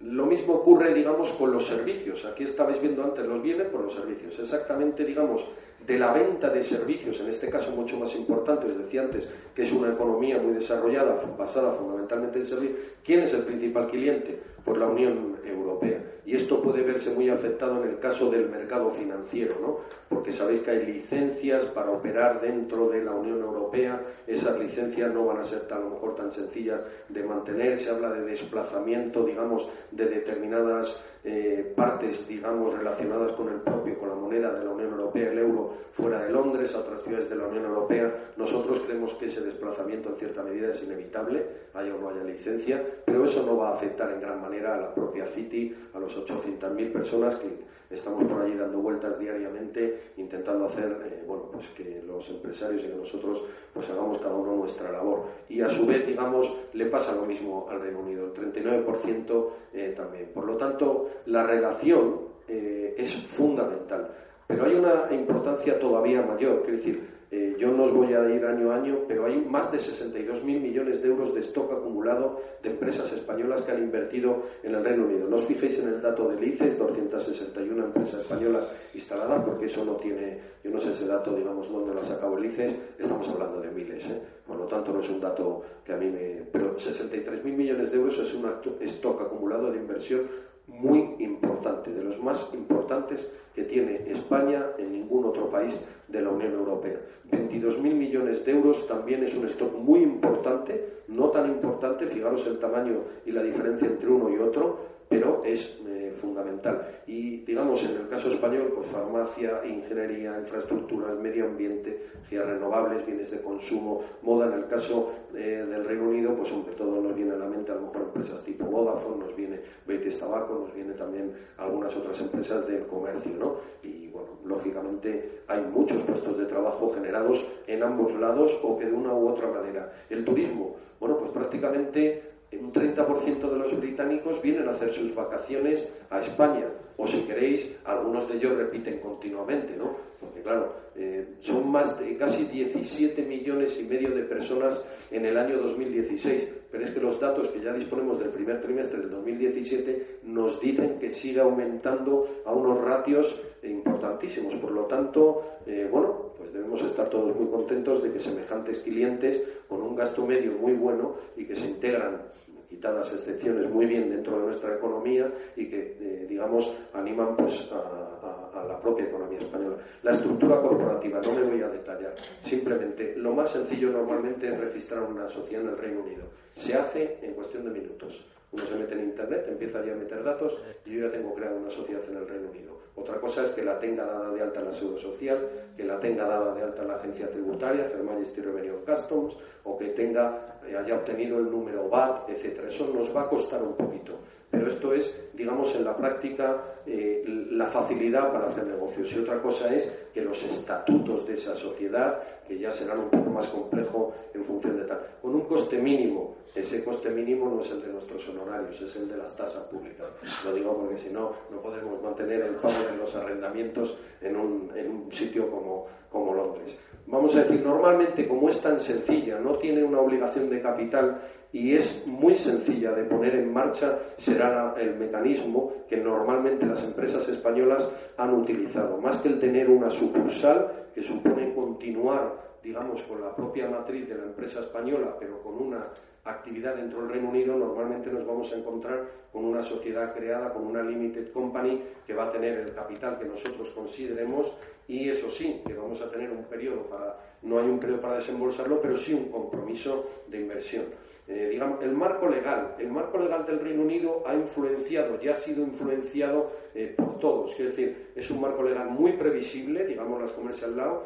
[0.00, 2.24] lo mismo ocurre, digamos, con los servicios.
[2.24, 4.36] Aquí estabais viendo antes los bienes por los servicios.
[4.38, 5.48] Exactamente, digamos,
[5.86, 9.62] de la venta de servicios, en este caso mucho más importante, os decía antes, que
[9.62, 12.78] es una economía muy desarrollada, basada fundamentalmente en servicios.
[13.04, 14.38] ¿Quién es el principal cliente?
[14.64, 16.00] Pues la Unión Europea.
[16.24, 19.78] Y esto puede verse muy afectado en el caso del mercado financiero, ¿no?
[20.08, 24.00] Porque sabéis que hay licencias para operar dentro de la Unión Europea.
[24.24, 27.76] Esas licencias no van a ser a lo mejor tan sencillas de mantener.
[27.76, 34.08] Se habla de desplazamiento, digamos, de determinadas eh, partes, digamos, relacionadas con el propio, con
[34.08, 37.36] la moneda de la Unión Europea, el euro, fuera de Londres, a otras ciudades de
[37.36, 38.12] la Unión Europea.
[38.36, 42.82] Nosotros creemos que ese desplazamiento en cierta medida es inevitable, haya o no haya licencia,
[43.04, 46.16] pero eso no va a afectar en gran manera a la propia City, a los
[46.18, 47.46] 800.000 personas que
[47.94, 52.88] estamos por allí dando vueltas diariamente, intentando hacer, eh, bueno, pues que los empresarios y
[52.88, 55.24] que nosotros pues hagamos cada uno nuestra labor.
[55.48, 59.94] Y a su vez, digamos, le pasa lo mismo al Reino Unido, el 39% eh,
[59.96, 60.30] también.
[60.32, 64.08] Por lo tanto, la relación eh, es fundamental.
[64.46, 68.44] Pero hay una importancia todavía mayor, es decir, eh, yo no os voy a ir
[68.44, 72.68] año a año, pero hay más de 62.000 millones de euros de stock acumulado de
[72.68, 75.26] empresas españolas que han invertido en el Reino Unido.
[75.30, 79.96] No os fijéis en el dato del ICE, 261 empresas españolas instaladas, porque eso no
[79.96, 82.66] tiene, yo no sé ese dato, digamos, dónde lo ha sacado el ICE,
[82.98, 84.22] estamos hablando de miles, ¿eh?
[84.46, 86.42] por lo tanto no es un dato que a mí me...
[86.52, 88.44] Pero 63.000 millones de euros es un
[88.82, 90.28] stock acumulado de inversión
[90.72, 96.30] muy importante, de los más importantes que tiene España en ningún otro país de la
[96.30, 96.98] Unión Europea.
[97.30, 102.58] 22.000 millones de euros también es un stock muy importante, no tan importante, fijaros el
[102.58, 106.86] tamaño y la diferencia entre uno y otro, pero es eh, fundamental.
[107.06, 113.30] Y digamos, en el caso español, pues farmacia, ingeniería, infraestructuras, medio ambiente, energías renovables, bienes
[113.30, 114.46] de consumo, moda.
[114.46, 117.72] En el caso eh, del Reino Unido, pues sobre todo nos viene a la mente
[117.72, 122.18] a lo mejor empresas tipo Vodafone, nos viene British Tobacco, nos viene también algunas otras
[122.22, 123.56] empresas del comercio, ¿no?
[123.82, 128.92] Y bueno, lógicamente hay muchos puestos de trabajo generados en ambos lados o que de
[128.92, 129.92] una u otra manera.
[130.08, 135.92] El turismo, bueno, pues prácticamente un 30% de los británicos vienen a hacer sus vacaciones
[136.10, 136.66] a España.
[136.96, 139.96] O si queréis, algunos de ellos repiten continuamente, ¿no?
[140.20, 145.36] Porque claro, eh, son más de casi 17 millones y medio de personas en el
[145.38, 146.52] año 2016.
[146.70, 150.98] Pero es que los datos que ya disponemos del primer trimestre del 2017 nos dicen
[150.98, 154.54] que sigue aumentando a unos ratios importantísimos.
[154.56, 159.42] Por lo tanto, eh, bueno, pues debemos estar todos muy contentos de que semejantes clientes
[159.68, 162.20] con un gasto medio muy bueno y que se integran
[162.68, 168.64] quitadas excepciones muy bien dentro de nuestra economía y que, eh, digamos, animan pues, a,
[168.66, 169.76] la propia economía española.
[170.02, 175.02] La estructura corporativa, no me voy a detallar, simplemente lo más sencillo normalmente es registrar
[175.02, 176.24] una sociedad en el Reino Unido.
[176.52, 178.26] Se hace en cuestión de minutos.
[178.52, 181.56] Uno se mete en Internet, empieza ya a meter datos y yo ya tengo creada
[181.56, 182.82] una sociedad en el Reino Unido.
[182.94, 185.98] Otra cosa es que la tenga dada de alta en la Seguridad Social, que la
[185.98, 189.86] tenga dada de alta en la Agencia Tributaria, el Majesty Revenue of Customs, o que
[189.88, 192.68] tenga, eh, haya obtenido el número VAT, etcétera.
[192.68, 194.18] Eso nos va a costar un poquito.
[194.52, 199.10] Pero esto es, digamos, en la práctica eh, la facilidad para hacer negocios.
[199.14, 203.30] Y otra cosa es que los estatutos de esa sociedad, que ya serán un poco
[203.30, 206.34] más complejo en función de tal, con un coste mínimo.
[206.54, 210.08] Ese coste mínimo no es el de nuestros honorarios, es el de las tasas públicas.
[210.44, 214.70] Lo digo porque si no, no podemos mantener el pago de los arrendamientos en un,
[214.76, 216.78] en un sitio como, como Londres.
[217.06, 221.74] Vamos a decir, normalmente como es tan sencilla, no tiene una obligación de capital y
[221.74, 227.94] es muy sencilla de poner en marcha, será el mecanismo que normalmente las empresas españolas
[228.16, 228.98] han utilizado.
[228.98, 234.14] Más que el tener una sucursal, que supone continuar digamos, con la propia matriz de
[234.16, 235.82] la empresa española, pero con una
[236.24, 240.66] actividad dentro del Reino Unido, normalmente nos vamos a encontrar con una sociedad creada, con
[240.66, 245.60] una limited company que va a tener el capital que nosotros consideremos y eso sí,
[245.66, 249.12] que vamos a tener un periodo para, no hay un periodo para desembolsarlo, pero sí
[249.12, 250.84] un compromiso de inversión.
[251.28, 255.36] Eh, digamos, el marco legal, el marco legal del Reino Unido ha influenciado, ya ha
[255.36, 257.52] sido influenciado eh, por todos.
[257.60, 261.02] Es decir, es un marco legal muy previsible, digamos las comercial law,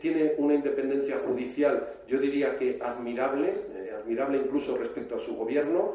[0.00, 5.92] tiene una independencia judicial, yo diría que admirable, eh, admirable incluso respecto a su gobierno.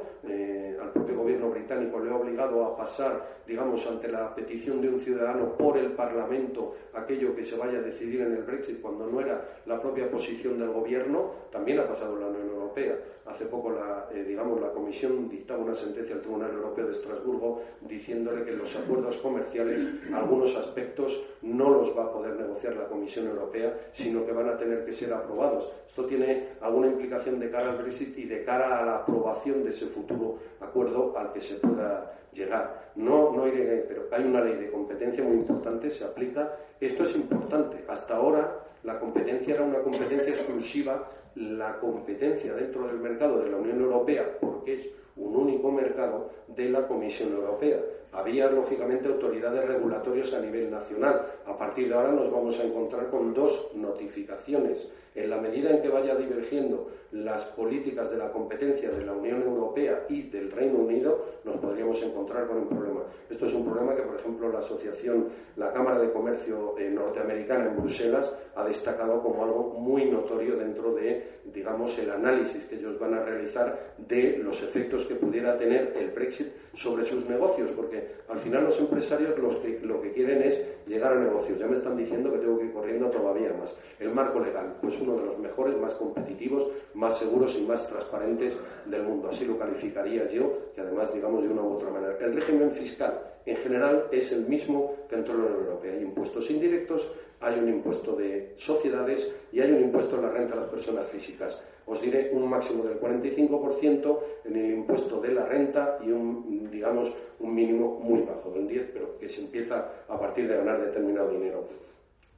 [0.79, 4.99] al propio gobierno británico le ha obligado a pasar, digamos, ante la petición de un
[4.99, 9.19] ciudadano por el Parlamento aquello que se vaya a decidir en el Brexit cuando no
[9.21, 11.31] era la propia posición del gobierno.
[11.51, 12.95] También ha pasado en la Unión Europea.
[13.25, 17.61] Hace poco la, eh, digamos, la Comisión dictaba una sentencia al Tribunal Europeo de Estrasburgo
[17.81, 23.27] diciéndole que los acuerdos comerciales, algunos aspectos, no los va a poder negociar la Comisión
[23.27, 25.71] Europea, sino que van a tener que ser aprobados.
[25.87, 29.87] Esto tiene alguna implicación de cara al Y de cara a la aprobación de ese
[29.87, 32.91] futuro acuerdo al que se pueda llegar.
[32.95, 36.55] No, no iré, pero hay una ley de competencia muy importante, se aplica.
[36.79, 37.83] Esto es importante.
[37.87, 43.57] Hasta ahora la competencia era una competencia exclusiva, la competencia dentro del mercado de la
[43.57, 47.79] Unión Europea, porque es un único mercado de la Comisión Europea.
[48.11, 51.21] Había, lógicamente, autoridades regulatorias a nivel nacional.
[51.45, 54.89] A partir de ahora nos vamos a encontrar con dos notificaciones.
[55.19, 59.41] En la medida en que vaya divergiendo las políticas de la competencia de la Unión
[59.41, 63.01] Europea y del Reino Unido, nos podríamos encontrar con un problema.
[63.29, 65.27] Esto es un problema que, por ejemplo, la asociación,
[65.57, 70.93] la Cámara de Comercio eh, norteamericana en Bruselas ha destacado como algo muy notorio dentro
[70.93, 75.93] de, digamos, el análisis que ellos van a realizar de los efectos que pudiera tener
[75.97, 80.43] el Brexit sobre sus negocios, porque al final los empresarios los que, lo que quieren
[80.43, 81.59] es llegar a negocios.
[81.59, 83.75] Ya me están diciendo que tengo que ir corriendo todavía más.
[83.99, 88.57] El marco legal, pues uno de los mejores, más competitivos, más seguros y más transparentes
[88.85, 89.29] del mundo.
[89.29, 92.17] Así lo calificaría yo, que además, digamos, de una u otra manera.
[92.19, 95.93] El régimen fiscal, en general, es el mismo que en toda la Unión Europea.
[95.93, 100.53] Hay impuestos indirectos, hay un impuesto de sociedades y hay un impuesto en la renta
[100.53, 101.61] a las personas físicas.
[101.85, 107.11] Os diré un máximo del 45% en el impuesto de la renta y un, digamos,
[107.39, 111.31] un mínimo muy bajo del 10, pero que se empieza a partir de ganar determinado
[111.31, 111.65] dinero.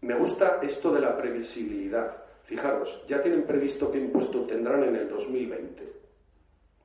[0.02, 2.24] Me gusta esto de la previsibilidad.
[2.44, 5.84] Fijaros, ya tienen previsto qué impuesto tendrán en el 2020.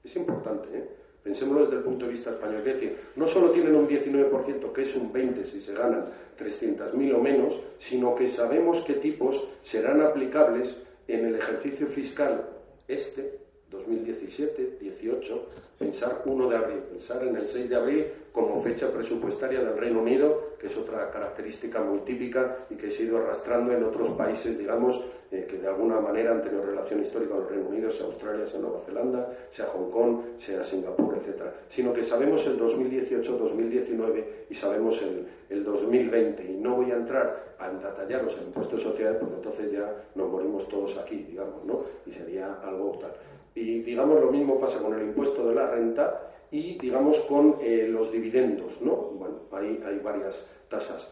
[0.04, 0.88] Es importante, ¿eh?
[1.22, 2.58] Pensémoslo desde el punto de vista español.
[2.58, 6.04] Es decir, no solo tienen un 19%, que es un 20% si se ganan
[6.38, 12.48] 300.000 o menos, sino que sabemos qué tipos serán aplicables en el ejercicio fiscal
[12.86, 15.48] este 2017, 18,
[15.78, 20.02] pensar 1 de abril, pensar en el 6 de abril como fecha presupuestaria del Reino
[20.02, 24.10] Unido, que es otra característica muy típica y que se ha ido arrastrando en otros
[24.10, 27.90] países, digamos, eh, que de alguna manera han tenido relación histórica con el Reino Unido,
[27.90, 32.56] sea Australia, sea Nueva Zelanda, sea Hong Kong, sea Singapur, etcétera, sino que sabemos el
[32.58, 36.44] 2018, 2019 y sabemos el, el 2020.
[36.44, 40.30] Y no voy a entrar a detallaros el impuesto de sociedades porque entonces ya nos
[40.30, 41.82] morimos todos aquí, digamos, ¿no?
[42.06, 43.12] Y sería algo tal.
[43.56, 47.88] Y digamos lo mismo pasa con el impuesto de la renta y digamos con eh,
[47.88, 48.94] los dividendos, ¿no?
[48.94, 51.10] Bueno, ahí hay varias tasas.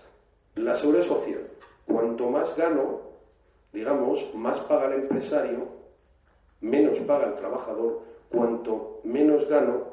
[0.54, 1.40] La seguridad social,
[1.86, 3.00] cuanto más gano,
[3.72, 5.68] digamos, más paga el empresario,
[6.60, 9.84] menos paga el trabajador, cuanto menos gano,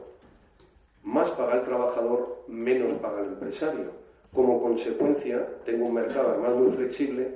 [1.04, 3.92] más paga el trabajador, menos paga el empresario.
[4.34, 7.32] Como consecuencia, tengo un mercado además muy flexible,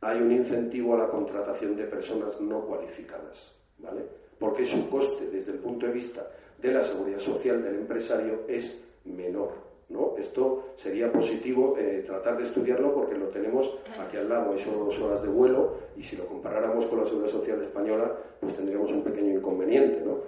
[0.00, 4.25] hay un incentivo a la contratación de personas no cualificadas, ¿vale?
[4.38, 6.26] Porque su coste desde el punto de vista
[6.60, 9.66] de la seguridad social del empresario es menor.
[9.88, 10.14] ¿no?
[10.18, 14.84] Esto sería positivo eh, tratar de estudiarlo porque lo tenemos aquí al lado, hay solo
[14.84, 18.90] dos horas de vuelo y si lo comparáramos con la seguridad social española, pues tendríamos
[18.92, 20.02] un pequeño inconveniente.
[20.04, 20.18] ¿no?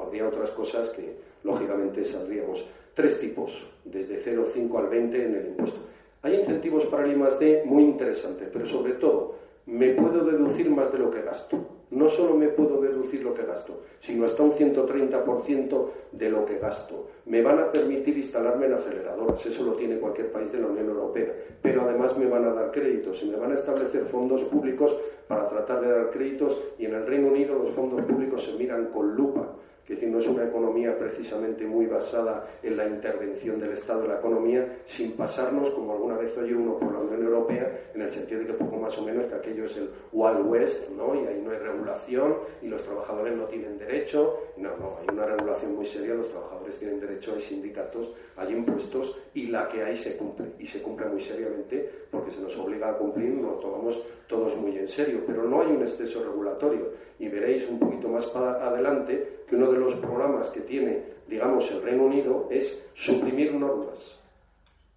[0.00, 2.68] Habría otras cosas que lógicamente saldríamos.
[2.94, 5.80] Tres tipos, desde 0,5 al 20 en el impuesto.
[6.22, 10.98] Hay incentivos para el I+D muy interesantes, pero sobre todo me puedo deducir más de
[10.98, 11.77] lo que gasto.
[11.90, 16.58] No solo me puedo deducir lo que gasto, sino hasta un 130% de lo que
[16.58, 17.08] gasto.
[17.26, 20.88] Me van a permitir instalarme en aceleradoras, eso lo tiene cualquier país de la Unión
[20.88, 24.98] Europea, pero además me van a dar créditos y me van a establecer fondos públicos
[25.26, 28.86] para tratar de dar créditos y en el Reino Unido los fondos públicos se miran
[28.86, 29.48] con lupa.
[29.88, 34.08] Que decir, no es una economía precisamente muy basada en la intervención del Estado en
[34.08, 38.12] la economía, sin pasarnos, como alguna vez oye uno por la Unión Europea, en el
[38.12, 41.14] sentido de que poco más o menos que aquello es el Wild West, ¿no?
[41.14, 44.38] Y ahí no hay regulación y los trabajadores no tienen derecho.
[44.58, 49.18] No, no, hay una regulación muy seria, los trabajadores tienen derecho, hay sindicatos, hay impuestos
[49.32, 50.48] y la que hay se cumple.
[50.58, 54.76] Y se cumple muy seriamente porque se nos obliga a cumplir, lo tomamos todos muy
[54.76, 55.22] en serio.
[55.26, 56.88] Pero no hay un exceso regulatorio.
[57.18, 61.70] Y veréis un poquito más para adelante que uno de los programas que tiene, digamos,
[61.70, 64.18] el Reino Unido es suprimir normas.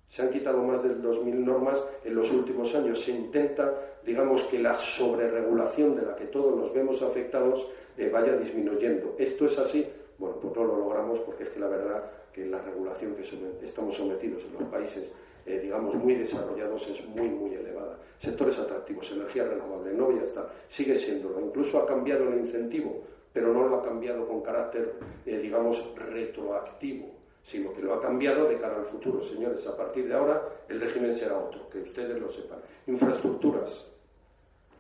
[0.07, 3.01] Se han quitado más de 2.000 normas en los últimos años.
[3.01, 3.73] Se intenta,
[4.05, 9.15] digamos, que la sobreregulación de la que todos nos vemos afectados eh, vaya disminuyendo.
[9.17, 9.87] ¿Esto es así?
[10.17, 13.23] Bueno, pues no lo logramos porque es que la verdad que la regulación que
[13.65, 15.13] estamos sometidos en los países,
[15.45, 17.97] eh, digamos, muy desarrollados es muy, muy elevada.
[18.19, 21.39] Sectores atractivos, energía renovable, no ya está, sigue siéndolo.
[21.39, 23.01] Incluso ha cambiado el incentivo,
[23.33, 27.09] pero no lo ha cambiado con carácter, eh, digamos, retroactivo,
[27.43, 29.21] sino que lo ha cambiado de cara al futuro.
[29.21, 32.59] Señores, a partir de ahora el régimen será otro, que ustedes lo sepan.
[32.87, 33.87] Infraestructuras.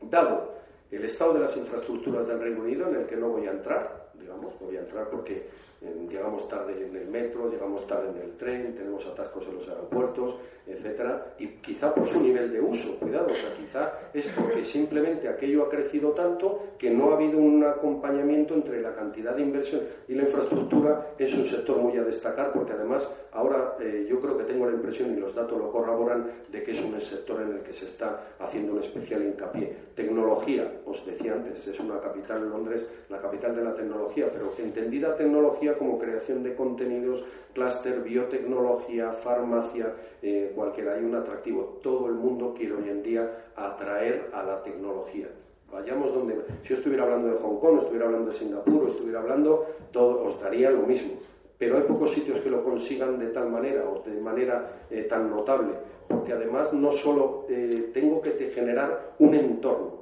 [0.01, 0.51] Dado
[0.91, 4.11] el estado de las infraestructuras del Reino Unido, en el que no voy a entrar,
[4.13, 5.47] digamos, voy a entrar porque
[5.81, 10.37] llegamos tarde en el metro, llegamos tarde en el tren, tenemos atascos en los aeropuertos,
[10.67, 15.27] etcétera, y quizá por su nivel de uso, cuidado, o sea, quizá es porque simplemente
[15.27, 19.81] aquello ha crecido tanto que no ha habido un acompañamiento entre la cantidad de inversión
[20.07, 24.37] y la infraestructura, es un sector muy a destacar porque además ahora eh, yo creo
[24.37, 27.53] que tengo la impresión y los datos lo corroboran de que es un sector en
[27.53, 29.75] el que se está haciendo un especial hincapié.
[29.95, 35.15] Tecnología, os decía antes, es una capital, Londres, la capital de la tecnología, pero entendida
[35.15, 40.95] tecnología como creación de contenidos, clúster, biotecnología, farmacia, eh, cualquiera.
[40.95, 41.79] Hay un atractivo.
[41.81, 45.27] Todo el mundo quiere hoy en día atraer a la tecnología.
[45.71, 46.35] Vayamos donde.
[46.63, 50.39] Si yo estuviera hablando de Hong Kong, estuviera hablando de Singapur, estuviera hablando, todo os
[50.41, 51.13] daría lo mismo.
[51.57, 55.29] Pero hay pocos sitios que lo consigan de tal manera o de manera eh, tan
[55.29, 55.73] notable,
[56.07, 60.00] porque además no solo eh, tengo que generar un entorno,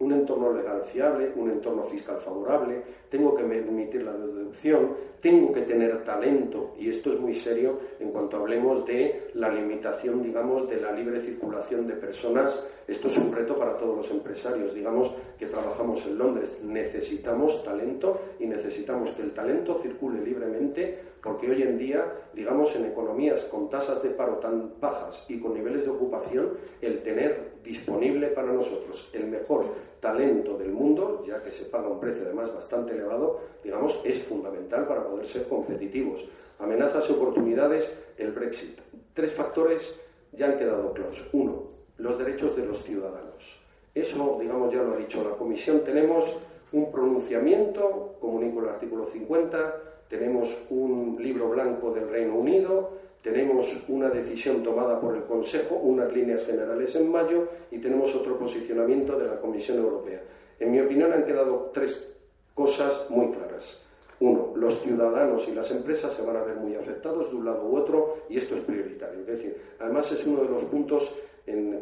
[0.00, 5.62] un entorno legal fiable, un entorno fiscal favorable, tengo que permitir la deducción, tengo que
[5.62, 10.80] tener talento, y esto es muy serio en cuanto hablemos de la limitación, digamos, de
[10.80, 12.66] la libre circulación de personas.
[12.88, 16.60] Esto es un reto para todos los empresarios, digamos, que trabajamos en Londres.
[16.64, 22.86] Necesitamos talento y necesitamos que el talento circule libremente, porque hoy en día, digamos, en
[22.86, 28.28] economías con tasas de paro tan bajas y con niveles de ocupación, el tener disponible
[28.28, 29.66] para nosotros el mejor
[30.00, 34.86] talento del mundo, ya que se paga un precio además bastante elevado, digamos, es fundamental
[34.86, 36.28] para poder ser competitivos.
[36.58, 38.78] Amenazas y oportunidades, el Brexit.
[39.14, 39.98] Tres factores
[40.32, 41.28] ya han quedado claros.
[41.32, 41.64] Uno,
[41.98, 43.60] los derechos de los ciudadanos.
[43.94, 45.80] Eso, digamos, ya lo ha dicho la Comisión.
[45.84, 46.38] Tenemos
[46.72, 54.08] un pronunciamiento, comunico el artículo 50, tenemos un libro blanco del Reino Unido, tenemos una
[54.08, 59.26] decisión tomada por el Consejo, unas líneas generales en mayo y tenemos otro posicionamiento de
[59.26, 60.22] la Comisión Europea.
[60.58, 62.08] En mi opinión han quedado tres
[62.54, 63.82] cosas muy claras.
[64.20, 67.66] Uno, los ciudadanos y las empresas se van a ver muy afectados de un lado
[67.66, 69.20] u otro y esto es prioritario.
[69.20, 71.14] Es decir, además es uno de los puntos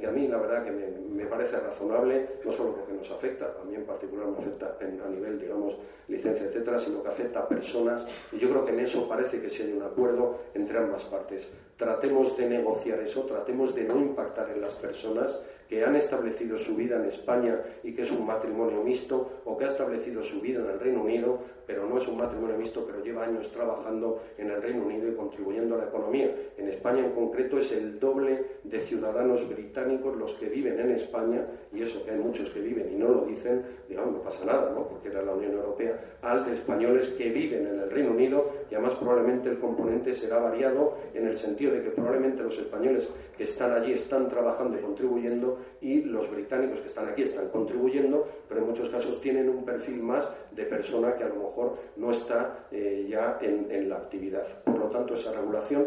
[0.01, 3.65] que a mí la verdad que me, parece razonable, no solo porque nos afecta, a
[3.65, 5.79] mí en particular me afecta a nivel, digamos,
[6.09, 9.51] licencia, etcétera, sino que afecta a personas y yo creo que en eso parece que
[9.51, 11.51] sí hay un acuerdo entre ambas partes.
[11.77, 16.75] Tratemos de negociar eso, tratemos de no impactar en las personas que han establecido su
[16.75, 20.61] vida en España y que es un matrimonio mixto, o que ha establecido su vida
[20.61, 24.51] en el Reino Unido, pero no es un matrimonio mixto, pero lleva años trabajando en
[24.51, 26.35] el Reino Unido y contribuyendo a la economía.
[26.57, 31.45] En España en concreto es el doble de ciudadanos británicos los que viven en España,
[31.73, 34.71] y eso que hay muchos que viven y no lo dicen, digamos, no pasa nada,
[34.71, 34.89] ¿no?
[34.89, 38.75] porque era la Unión Europea, al de españoles que viven en el Reino Unido, y
[38.75, 43.45] además probablemente el componente será variado en el sentido de que probablemente los españoles que
[43.45, 48.61] están allí están trabajando y contribuyendo y los británicos que están aquí están contribuyendo, pero
[48.61, 52.67] en muchos casos tienen un perfil más de persona que a lo mejor no está
[52.71, 54.47] eh, ya en la actividad.
[54.65, 55.87] Por lo tanto, esa regulación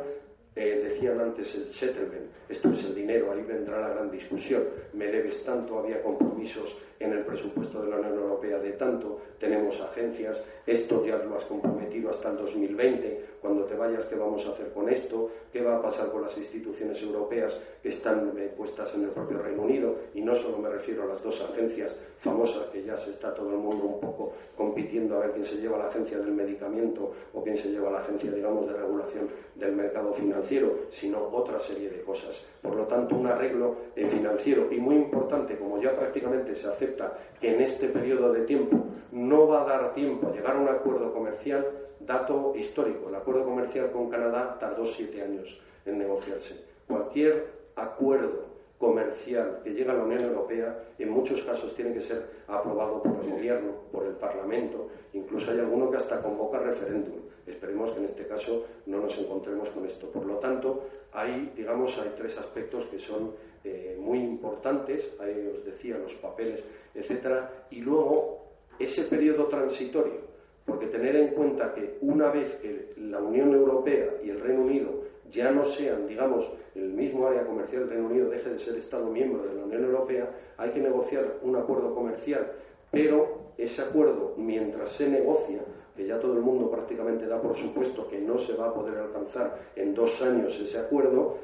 [0.54, 4.64] eh, decían antes el settlement, esto es el dinero, ahí vendrá la gran discusión.
[4.94, 9.80] Me debes tanto, había compromisos en el presupuesto de la Unión Europea de tanto, tenemos
[9.82, 14.52] agencias, esto ya lo has comprometido hasta el 2020, cuando te vayas, ¿qué vamos a
[14.52, 15.30] hacer con esto?
[15.52, 19.40] ¿Qué va a pasar con las instituciones europeas que están eh, puestas en el propio
[19.40, 19.96] Reino Unido?
[20.14, 23.50] Y no solo me refiero a las dos agencias famosas que ya se está todo
[23.50, 27.44] el mundo un poco compitiendo a ver quién se lleva la agencia del medicamento o
[27.44, 30.41] quién se lleva la agencia, digamos, de regulación del mercado financiero
[30.90, 32.46] sino otra serie de cosas.
[32.62, 37.18] Por lo tanto, un arreglo eh, financiero y muy importante, como ya prácticamente se acepta
[37.40, 38.78] que en este periodo de tiempo
[39.12, 41.66] no va a dar tiempo a llegar a un acuerdo comercial,
[42.00, 46.66] dato histórico, el acuerdo comercial con Canadá tardó siete años en negociarse.
[46.88, 48.51] Cualquier acuerdo
[48.82, 53.24] comercial que llega a la Unión Europea en muchos casos tiene que ser aprobado por
[53.24, 57.20] el gobierno, por el Parlamento, incluso hay alguno que hasta convoca referéndum.
[57.46, 60.10] Esperemos que en este caso no nos encontremos con esto.
[60.10, 65.64] Por lo tanto, hay, digamos, hay tres aspectos que son eh, muy importantes, ahí os
[65.64, 66.64] decía los papeles,
[66.94, 68.46] etcétera, y luego
[68.80, 70.22] ese periodo transitorio,
[70.66, 75.01] porque tener en cuenta que una vez que la Unión Europea y el Reino Unido
[75.32, 79.08] ya no sean, digamos, el mismo área comercial del Reino Unido deje de ser Estado
[79.08, 82.52] miembro de la Unión Europea, hay que negociar un acuerdo comercial,
[82.92, 85.62] pero ese acuerdo, mientras se negocia,
[85.96, 88.98] que ya todo el mundo prácticamente da por supuesto que no se va a poder
[88.98, 91.38] alcanzar en dos años ese acuerdo,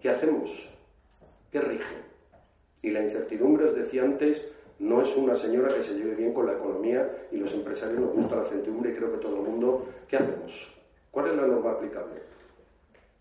[0.00, 0.70] ¿qué hacemos?
[1.50, 1.96] ¿Qué rige?
[2.82, 6.46] Y la incertidumbre, os decía antes, no es una señora que se lleve bien con
[6.46, 9.84] la economía y los empresarios nos gusta la certidumbre y creo que todo el mundo,
[10.06, 10.74] ¿qué hacemos?
[11.10, 12.37] ¿Cuál es la norma aplicable?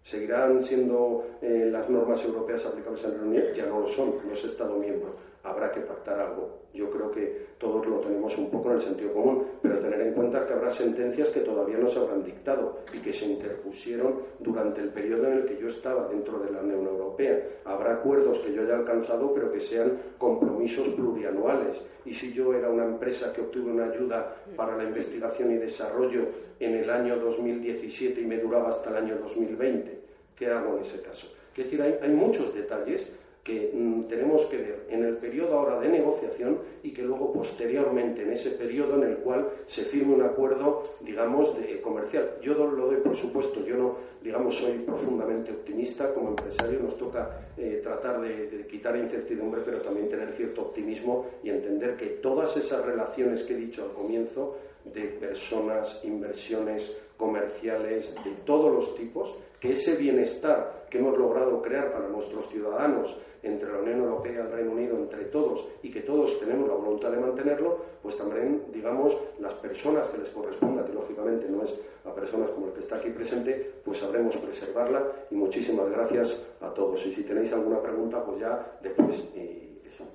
[0.08, 3.44] ¿Seguirán siendo eh, las normas europeas aplicables en la Unión?
[3.54, 5.14] Ya no lo son, no es Estado miembro.
[5.48, 6.68] Habrá que pactar algo.
[6.74, 10.14] Yo creo que todos lo tenemos un poco en el sentido común, pero tener en
[10.14, 14.82] cuenta que habrá sentencias que todavía no se habrán dictado y que se interpusieron durante
[14.82, 17.42] el periodo en el que yo estaba dentro de la Unión Europea.
[17.64, 21.88] Habrá acuerdos que yo haya alcanzado, pero que sean compromisos plurianuales.
[22.04, 26.26] Y si yo era una empresa que obtuve una ayuda para la investigación y desarrollo
[26.60, 30.00] en el año 2017 y me duraba hasta el año 2020,
[30.36, 31.34] ¿qué hago en ese caso?
[31.56, 33.10] Es decir, hay, hay muchos detalles
[33.48, 38.24] que mm, tenemos que ver en el periodo ahora de negociación y que luego posteriormente
[38.24, 42.40] en ese periodo en el cual se firme un acuerdo, digamos, de comercial.
[42.42, 47.54] Yo lo doy por supuesto, yo no, digamos, soy profundamente optimista como empresario, nos toca
[47.56, 52.58] eh, tratar de, de quitar incertidumbre, pero también tener cierto optimismo y entender que todas
[52.58, 59.38] esas relaciones que he dicho al comienzo de personas, inversiones comerciales de todos los tipos,
[59.60, 64.38] que ese bienestar que hemos logrado crear para nuestros ciudadanos entre la Unión Europea y
[64.38, 68.64] el Reino Unido, entre todos, y que todos tenemos la voluntad de mantenerlo, pues también,
[68.74, 72.80] digamos, las personas que les corresponda, que lógicamente no es a personas como el que
[72.80, 77.06] está aquí presente, pues sabremos preservarla y muchísimas gracias a todos.
[77.06, 79.24] Y si tenéis alguna pregunta, pues ya después.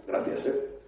[0.07, 0.47] Gracias.
[0.47, 0.82] ¿eh?